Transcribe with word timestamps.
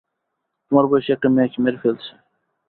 তোমার 0.65 0.85
বয়সী 0.89 1.09
একটা 1.13 1.27
মেয়েকে 1.35 1.57
মেরে 1.63 1.81
ফেলেছে। 1.81 2.11